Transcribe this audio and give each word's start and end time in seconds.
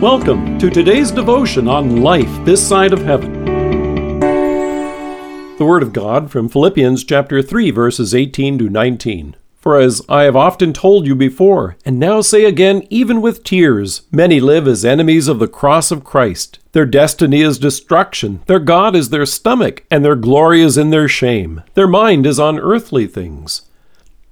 Welcome 0.00 0.58
to 0.60 0.70
today's 0.70 1.10
devotion 1.10 1.68
on 1.68 2.00
life 2.00 2.30
this 2.46 2.66
side 2.66 2.94
of 2.94 3.02
heaven. 3.02 3.44
The 5.58 5.66
Word 5.66 5.82
of 5.82 5.92
God 5.92 6.30
from 6.30 6.48
Philippians 6.48 7.04
chapter 7.04 7.42
3, 7.42 7.70
verses 7.70 8.14
18 8.14 8.56
to 8.60 8.70
19. 8.70 9.36
For 9.56 9.78
as 9.78 10.00
I 10.08 10.22
have 10.22 10.36
often 10.36 10.72
told 10.72 11.06
you 11.06 11.14
before, 11.14 11.76
and 11.84 11.98
now 11.98 12.22
say 12.22 12.46
again, 12.46 12.86
even 12.88 13.20
with 13.20 13.44
tears, 13.44 14.00
many 14.10 14.40
live 14.40 14.66
as 14.66 14.86
enemies 14.86 15.28
of 15.28 15.38
the 15.38 15.46
cross 15.46 15.90
of 15.90 16.02
Christ. 16.02 16.60
Their 16.72 16.86
destiny 16.86 17.42
is 17.42 17.58
destruction, 17.58 18.40
their 18.46 18.58
God 18.58 18.96
is 18.96 19.10
their 19.10 19.26
stomach, 19.26 19.84
and 19.90 20.02
their 20.02 20.16
glory 20.16 20.62
is 20.62 20.78
in 20.78 20.88
their 20.88 21.08
shame. 21.08 21.62
Their 21.74 21.86
mind 21.86 22.24
is 22.24 22.40
on 22.40 22.58
earthly 22.58 23.06
things. 23.06 23.68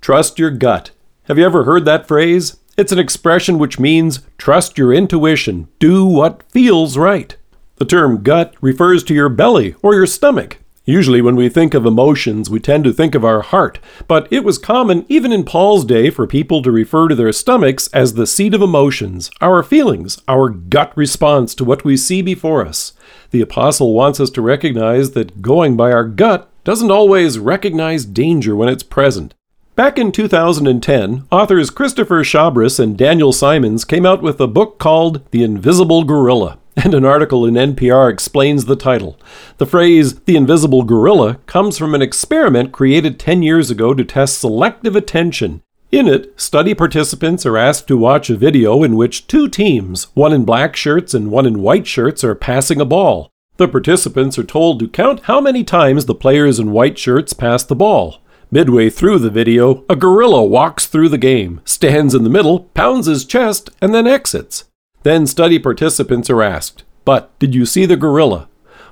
Trust 0.01 0.39
your 0.39 0.51
gut. 0.51 0.93
Have 1.25 1.37
you 1.37 1.45
ever 1.45 1.65
heard 1.65 1.85
that 1.85 2.09
phrase? 2.09 2.57
It's 2.79 2.93
an 2.93 2.99
expression 3.01 3.59
which 3.59 3.81
means 3.81 4.21
trust 4.39 4.79
your 4.79 4.95
intuition, 4.95 5.67
do 5.81 6.05
what 6.05 6.45
feels 6.49 6.97
right. 6.97 7.37
The 7.75 7.85
term 7.85 8.23
gut 8.23 8.55
refers 8.61 9.03
to 9.05 9.15
your 9.15 9.29
belly 9.29 9.75
or 9.83 9.95
your 9.95 10.07
stomach. 10.07 10.59
Usually, 10.85 11.21
when 11.21 11.35
we 11.35 11.49
think 11.49 11.75
of 11.75 11.85
emotions, 11.85 12.49
we 12.49 12.61
tend 12.61 12.85
to 12.85 12.93
think 12.93 13.17
of 13.17 13.25
our 13.25 13.43
heart, 13.43 13.81
but 14.07 14.29
it 14.31 14.45
was 14.45 14.59
common 14.59 15.05
even 15.09 15.33
in 15.33 15.43
Paul's 15.45 15.85
day 15.85 16.09
for 16.09 16.25
people 16.29 16.63
to 16.63 16.71
refer 16.71 17.09
to 17.09 17.17
their 17.17 17.33
stomachs 17.33 17.89
as 17.89 18.15
the 18.15 18.29
seat 18.29 18.55
of 18.55 18.63
emotions, 18.63 19.29
our 19.41 19.65
feelings, 19.65 20.23
our 20.29 20.49
gut 20.49 20.97
response 20.97 21.57
to 21.57 21.65
what 21.65 21.83
we 21.83 21.97
see 21.97 22.23
before 22.23 22.65
us. 22.65 22.93
The 23.33 23.41
apostle 23.41 23.93
wants 23.93 24.21
us 24.21 24.31
to 24.31 24.41
recognize 24.41 25.11
that 25.11 25.43
going 25.43 25.77
by 25.77 25.91
our 25.91 26.05
gut 26.05 26.49
doesn't 26.63 26.93
always 26.93 27.41
recognize 27.41 28.05
danger 28.05 28.55
when 28.55 28.69
it's 28.69 28.85
present. 28.85 29.35
Back 29.79 29.97
in 29.97 30.11
2010, 30.11 31.29
authors 31.31 31.71
Christopher 31.71 32.25
Chabris 32.25 32.81
and 32.81 32.99
Daniel 32.99 33.33
Simons 33.33 33.85
came 33.85 34.05
out 34.05 34.21
with 34.21 34.41
a 34.41 34.49
book 34.49 34.81
called 34.81 35.25
The 35.31 35.45
Invisible 35.45 36.03
Gorilla, 36.03 36.59
and 36.75 36.95
an 36.95 37.05
article 37.05 37.47
in 37.47 37.55
NPR 37.55 38.11
explains 38.11 38.65
the 38.65 38.75
title. 38.75 39.17
The 39.59 39.67
phrase, 39.67 40.19
the 40.23 40.35
invisible 40.35 40.83
gorilla, 40.83 41.37
comes 41.47 41.79
from 41.79 41.95
an 41.95 42.03
experiment 42.03 42.73
created 42.73 43.21
10 43.21 43.45
years 43.45 43.71
ago 43.71 43.95
to 43.95 44.05
test 44.05 44.41
selective 44.41 44.97
attention. 44.97 45.63
In 45.93 46.09
it, 46.09 46.33
study 46.41 46.75
participants 46.75 47.47
are 47.47 47.57
asked 47.57 47.87
to 47.87 47.97
watch 47.97 48.31
a 48.31 48.37
video 48.37 48.83
in 48.83 48.97
which 48.97 49.29
two 49.29 49.49
teams, 49.49 50.09
one 50.15 50.33
in 50.33 50.45
black 50.45 50.75
shirts 50.75 51.15
and 51.15 51.31
one 51.31 51.47
in 51.47 51.63
white 51.63 51.87
shirts, 51.87 52.25
are 52.25 52.35
passing 52.35 52.81
a 52.81 52.85
ball. 52.85 53.31
The 53.59 53.69
participants 53.69 54.41
are 54.41 54.45
told 54.45 54.81
to 54.81 54.89
count 54.89 55.21
how 55.27 55.41
many 55.41 55.63
times 55.63 56.07
the 56.07 56.17
players 56.17 56.59
in 56.59 56.73
white 56.73 56.99
shirts 56.99 57.33
pass 57.33 57.63
the 57.63 57.77
ball. 57.77 58.21
Midway 58.51 58.89
through 58.89 59.19
the 59.19 59.29
video, 59.29 59.85
a 59.91 59.97
gorilla 59.97 60.43
walks 60.43 60.87
through 60.87 61.11
the 61.11 61.19
game, 61.19 61.61
stands 61.67 62.15
in 62.15 62.25
the 62.25 62.31
middle, 62.31 62.61
pounds 62.73 63.05
his 63.05 63.27
chest, 63.27 63.69
and 63.83 63.95
then 63.95 64.07
exits. 64.07 64.65
Then 65.03 65.27
study 65.27 65.59
participants 65.59 66.31
are 66.31 66.43
asked, 66.43 66.83
But 67.05 67.39
did 67.39 67.55
you 67.55 67.67
see 67.67 67.85
the 67.85 67.97
gorilla? 67.97 68.49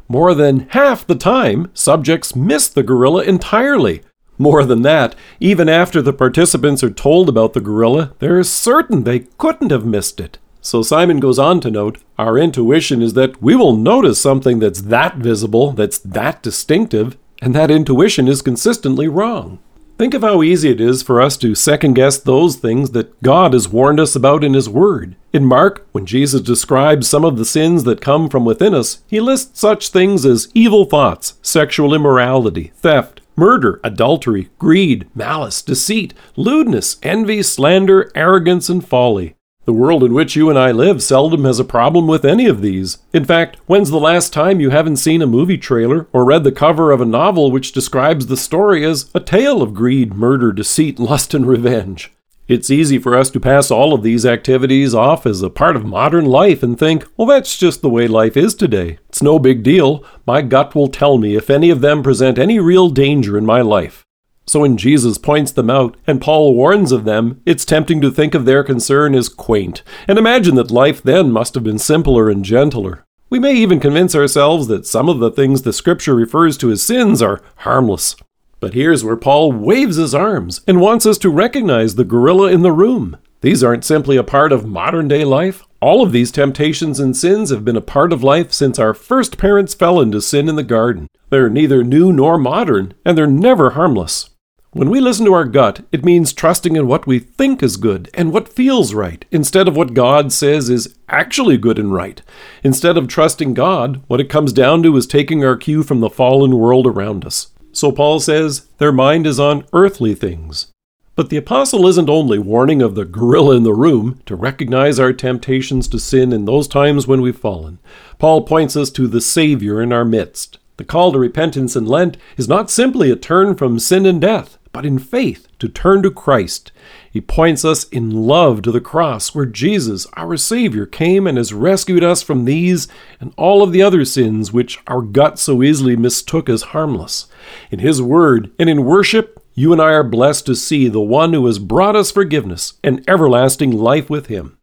More 0.08 0.34
than 0.34 0.68
half 0.70 1.06
the 1.06 1.14
time, 1.14 1.70
subjects 1.72 2.36
miss 2.36 2.68
the 2.68 2.82
gorilla 2.82 3.22
entirely. 3.22 4.02
More 4.36 4.62
than 4.62 4.82
that, 4.82 5.14
even 5.40 5.70
after 5.70 6.02
the 6.02 6.12
participants 6.12 6.84
are 6.84 6.90
told 6.90 7.30
about 7.30 7.54
the 7.54 7.60
gorilla, 7.62 8.12
they're 8.18 8.42
certain 8.44 9.04
they 9.04 9.20
couldn't 9.38 9.70
have 9.70 9.86
missed 9.86 10.20
it. 10.20 10.38
So 10.60 10.82
Simon 10.82 11.18
goes 11.18 11.38
on 11.38 11.60
to 11.62 11.70
note 11.70 11.98
our 12.18 12.36
intuition 12.36 13.00
is 13.00 13.14
that 13.14 13.40
we 13.40 13.56
will 13.56 13.74
notice 13.74 14.20
something 14.20 14.58
that's 14.58 14.82
that 14.82 15.16
visible, 15.16 15.72
that's 15.72 15.98
that 16.00 16.42
distinctive, 16.42 17.16
and 17.40 17.54
that 17.54 17.70
intuition 17.70 18.28
is 18.28 18.42
consistently 18.42 19.08
wrong. 19.08 19.58
Think 19.98 20.12
of 20.12 20.20
how 20.22 20.42
easy 20.42 20.68
it 20.68 20.80
is 20.80 21.02
for 21.02 21.22
us 21.22 21.38
to 21.38 21.54
second 21.54 21.94
guess 21.94 22.18
those 22.18 22.56
things 22.56 22.90
that 22.90 23.22
God 23.22 23.54
has 23.54 23.68
warned 23.68 23.98
us 23.98 24.14
about 24.14 24.44
in 24.44 24.52
His 24.52 24.68
Word. 24.68 25.16
In 25.32 25.46
Mark, 25.46 25.86
when 25.92 26.04
Jesus 26.04 26.42
describes 26.42 27.08
some 27.08 27.24
of 27.24 27.38
the 27.38 27.46
sins 27.46 27.84
that 27.84 28.02
come 28.02 28.28
from 28.28 28.44
within 28.44 28.74
us, 28.74 29.02
he 29.06 29.20
lists 29.20 29.58
such 29.58 29.88
things 29.88 30.26
as 30.26 30.48
evil 30.52 30.84
thoughts, 30.84 31.38
sexual 31.40 31.94
immorality, 31.94 32.72
theft, 32.76 33.22
murder, 33.36 33.80
adultery, 33.84 34.50
greed, 34.58 35.08
malice, 35.14 35.62
deceit, 35.62 36.12
lewdness, 36.36 36.96
envy, 37.02 37.42
slander, 37.42 38.10
arrogance, 38.14 38.68
and 38.68 38.86
folly. 38.86 39.35
The 39.66 39.72
world 39.72 40.04
in 40.04 40.14
which 40.14 40.36
you 40.36 40.48
and 40.48 40.56
I 40.56 40.70
live 40.70 41.02
seldom 41.02 41.44
has 41.44 41.58
a 41.58 41.64
problem 41.64 42.06
with 42.06 42.24
any 42.24 42.46
of 42.46 42.62
these. 42.62 42.98
In 43.12 43.24
fact, 43.24 43.56
when's 43.66 43.90
the 43.90 43.98
last 43.98 44.32
time 44.32 44.60
you 44.60 44.70
haven't 44.70 44.98
seen 44.98 45.20
a 45.20 45.26
movie 45.26 45.58
trailer 45.58 46.06
or 46.12 46.24
read 46.24 46.44
the 46.44 46.52
cover 46.52 46.92
of 46.92 47.00
a 47.00 47.04
novel 47.04 47.50
which 47.50 47.72
describes 47.72 48.28
the 48.28 48.36
story 48.36 48.84
as 48.84 49.10
a 49.12 49.18
tale 49.18 49.62
of 49.62 49.74
greed, 49.74 50.14
murder, 50.14 50.52
deceit, 50.52 50.98
lust, 51.00 51.34
and 51.34 51.48
revenge? 51.48 52.12
It's 52.46 52.70
easy 52.70 53.00
for 53.00 53.16
us 53.16 53.28
to 53.30 53.40
pass 53.40 53.72
all 53.72 53.92
of 53.92 54.04
these 54.04 54.24
activities 54.24 54.94
off 54.94 55.26
as 55.26 55.42
a 55.42 55.50
part 55.50 55.74
of 55.74 55.84
modern 55.84 56.26
life 56.26 56.62
and 56.62 56.78
think, 56.78 57.04
well, 57.16 57.26
that's 57.26 57.58
just 57.58 57.82
the 57.82 57.90
way 57.90 58.06
life 58.06 58.36
is 58.36 58.54
today. 58.54 59.00
It's 59.08 59.20
no 59.20 59.40
big 59.40 59.64
deal. 59.64 60.04
My 60.28 60.42
gut 60.42 60.76
will 60.76 60.86
tell 60.86 61.18
me 61.18 61.34
if 61.34 61.50
any 61.50 61.70
of 61.70 61.80
them 61.80 62.04
present 62.04 62.38
any 62.38 62.60
real 62.60 62.88
danger 62.88 63.36
in 63.36 63.44
my 63.44 63.62
life. 63.62 64.05
So 64.48 64.60
when 64.60 64.76
Jesus 64.76 65.18
points 65.18 65.50
them 65.50 65.68
out 65.68 65.96
and 66.06 66.20
Paul 66.20 66.54
warns 66.54 66.92
of 66.92 67.04
them, 67.04 67.42
it's 67.44 67.64
tempting 67.64 68.00
to 68.00 68.10
think 68.12 68.34
of 68.34 68.44
their 68.44 68.62
concern 68.62 69.14
as 69.14 69.28
quaint, 69.28 69.82
and 70.06 70.18
imagine 70.18 70.54
that 70.54 70.70
life 70.70 71.02
then 71.02 71.32
must 71.32 71.54
have 71.54 71.64
been 71.64 71.78
simpler 71.78 72.30
and 72.30 72.44
gentler. 72.44 73.04
We 73.28 73.40
may 73.40 73.54
even 73.54 73.80
convince 73.80 74.14
ourselves 74.14 74.68
that 74.68 74.86
some 74.86 75.08
of 75.08 75.18
the 75.18 75.32
things 75.32 75.62
the 75.62 75.72
scripture 75.72 76.14
refers 76.14 76.56
to 76.58 76.70
as 76.70 76.80
sins 76.80 77.20
are 77.20 77.42
harmless. 77.56 78.14
But 78.60 78.74
here's 78.74 79.02
where 79.02 79.16
Paul 79.16 79.50
waves 79.50 79.96
his 79.96 80.14
arms 80.14 80.60
and 80.66 80.80
wants 80.80 81.06
us 81.06 81.18
to 81.18 81.28
recognize 81.28 81.96
the 81.96 82.04
gorilla 82.04 82.52
in 82.52 82.62
the 82.62 82.72
room. 82.72 83.16
These 83.40 83.64
aren't 83.64 83.84
simply 83.84 84.16
a 84.16 84.22
part 84.22 84.52
of 84.52 84.64
modern 84.64 85.08
day 85.08 85.24
life. 85.24 85.64
All 85.80 86.02
of 86.02 86.12
these 86.12 86.30
temptations 86.30 87.00
and 87.00 87.16
sins 87.16 87.50
have 87.50 87.64
been 87.64 87.76
a 87.76 87.80
part 87.80 88.12
of 88.12 88.22
life 88.22 88.52
since 88.52 88.78
our 88.78 88.94
first 88.94 89.38
parents 89.38 89.74
fell 89.74 90.00
into 90.00 90.20
sin 90.20 90.48
in 90.48 90.54
the 90.54 90.62
garden. 90.62 91.08
They're 91.30 91.50
neither 91.50 91.82
new 91.82 92.12
nor 92.12 92.38
modern, 92.38 92.94
and 93.04 93.18
they're 93.18 93.26
never 93.26 93.70
harmless. 93.70 94.30
When 94.76 94.90
we 94.90 95.00
listen 95.00 95.24
to 95.24 95.32
our 95.32 95.46
gut, 95.46 95.86
it 95.90 96.04
means 96.04 96.34
trusting 96.34 96.76
in 96.76 96.86
what 96.86 97.06
we 97.06 97.18
think 97.18 97.62
is 97.62 97.78
good 97.78 98.10
and 98.12 98.30
what 98.30 98.46
feels 98.46 98.92
right, 98.92 99.24
instead 99.30 99.68
of 99.68 99.74
what 99.74 99.94
God 99.94 100.34
says 100.34 100.68
is 100.68 100.94
actually 101.08 101.56
good 101.56 101.78
and 101.78 101.94
right. 101.94 102.20
Instead 102.62 102.98
of 102.98 103.08
trusting 103.08 103.54
God, 103.54 104.02
what 104.06 104.20
it 104.20 104.28
comes 104.28 104.52
down 104.52 104.82
to 104.82 104.94
is 104.98 105.06
taking 105.06 105.42
our 105.42 105.56
cue 105.56 105.82
from 105.82 106.00
the 106.00 106.10
fallen 106.10 106.58
world 106.58 106.86
around 106.86 107.24
us. 107.24 107.52
So 107.72 107.90
Paul 107.90 108.20
says 108.20 108.66
their 108.76 108.92
mind 108.92 109.26
is 109.26 109.40
on 109.40 109.64
earthly 109.72 110.14
things. 110.14 110.70
But 111.14 111.30
the 111.30 111.38
apostle 111.38 111.86
isn't 111.86 112.10
only 112.10 112.38
warning 112.38 112.82
of 112.82 112.96
the 112.96 113.06
gorilla 113.06 113.56
in 113.56 113.62
the 113.62 113.72
room 113.72 114.20
to 114.26 114.36
recognize 114.36 115.00
our 115.00 115.14
temptations 115.14 115.88
to 115.88 115.98
sin 115.98 116.34
in 116.34 116.44
those 116.44 116.68
times 116.68 117.06
when 117.06 117.22
we've 117.22 117.34
fallen. 117.34 117.78
Paul 118.18 118.42
points 118.42 118.76
us 118.76 118.90
to 118.90 119.06
the 119.06 119.22
Savior 119.22 119.80
in 119.80 119.90
our 119.90 120.04
midst. 120.04 120.58
The 120.76 120.84
call 120.84 121.12
to 121.12 121.18
repentance 121.18 121.74
in 121.74 121.86
Lent 121.86 122.18
is 122.36 122.46
not 122.46 122.70
simply 122.70 123.10
a 123.10 123.16
turn 123.16 123.54
from 123.54 123.78
sin 123.78 124.04
and 124.04 124.20
death, 124.20 124.58
but 124.76 124.84
in 124.84 124.98
faith 124.98 125.48
to 125.58 125.70
turn 125.70 126.02
to 126.02 126.10
Christ. 126.10 126.70
He 127.10 127.18
points 127.18 127.64
us 127.64 127.84
in 127.84 128.10
love 128.10 128.60
to 128.60 128.70
the 128.70 128.78
cross 128.78 129.34
where 129.34 129.46
Jesus, 129.46 130.06
our 130.18 130.36
Savior, 130.36 130.84
came 130.84 131.26
and 131.26 131.38
has 131.38 131.54
rescued 131.54 132.04
us 132.04 132.20
from 132.20 132.44
these 132.44 132.86
and 133.18 133.32
all 133.38 133.62
of 133.62 133.72
the 133.72 133.80
other 133.80 134.04
sins 134.04 134.52
which 134.52 134.78
our 134.86 135.00
gut 135.00 135.38
so 135.38 135.62
easily 135.62 135.96
mistook 135.96 136.50
as 136.50 136.60
harmless. 136.74 137.26
In 137.70 137.78
His 137.78 138.02
Word 138.02 138.50
and 138.58 138.68
in 138.68 138.84
worship, 138.84 139.42
you 139.54 139.72
and 139.72 139.80
I 139.80 139.92
are 139.92 140.04
blessed 140.04 140.44
to 140.44 140.54
see 140.54 140.88
the 140.90 141.00
one 141.00 141.32
who 141.32 141.46
has 141.46 141.58
brought 141.58 141.96
us 141.96 142.10
forgiveness 142.10 142.74
and 142.84 143.02
everlasting 143.08 143.72
life 143.72 144.10
with 144.10 144.26
Him. 144.26 144.58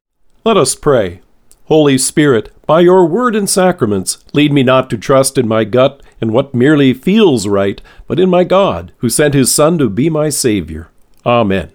Let 0.46 0.58
us 0.58 0.76
pray. 0.76 1.22
Holy 1.66 1.98
Spirit, 1.98 2.54
by 2.68 2.82
your 2.82 3.08
word 3.08 3.36
and 3.36 3.50
sacraments, 3.50 4.24
lead 4.32 4.54
me 4.54 4.62
not 4.62 4.92
to 4.92 4.98
trust 5.00 5.40
in 5.40 5.48
my 5.48 5.64
gut 5.64 6.03
and 6.24 6.32
what 6.32 6.56
merely 6.56 6.94
feels 6.94 7.50
right, 7.50 7.82
but 8.08 8.18
in 8.18 8.30
my 8.30 8.46
God, 8.46 8.94
who 9.00 9.10
sent 9.10 9.34
his 9.34 9.54
Son 9.54 9.78
to 9.78 9.90
be 9.90 10.10
my 10.10 10.30
Savior. 10.30 10.88
Amen. 11.26 11.70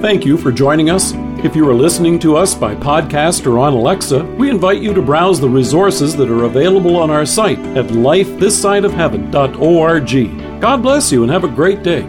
Thank 0.00 0.24
you 0.24 0.38
for 0.38 0.52
joining 0.52 0.90
us. 0.90 1.12
If 1.44 1.56
you 1.56 1.68
are 1.68 1.74
listening 1.74 2.20
to 2.20 2.36
us 2.36 2.54
by 2.54 2.76
podcast 2.76 3.44
or 3.44 3.58
on 3.58 3.72
Alexa, 3.72 4.22
we 4.38 4.50
invite 4.50 4.80
you 4.80 4.94
to 4.94 5.02
browse 5.02 5.40
the 5.40 5.48
resources 5.48 6.14
that 6.14 6.30
are 6.30 6.44
available 6.44 6.94
on 6.96 7.10
our 7.10 7.26
site 7.26 7.58
at 7.76 7.86
lifethissideofheaven.org. 7.86 10.60
God 10.60 10.76
bless 10.80 11.10
you 11.10 11.24
and 11.24 11.32
have 11.32 11.42
a 11.42 11.48
great 11.48 11.82
day. 11.82 12.02